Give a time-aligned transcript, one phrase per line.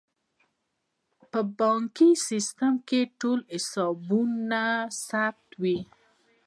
[1.31, 4.61] په بانکي سیستم کې ټول حسابونه
[5.07, 5.79] ثبت وي.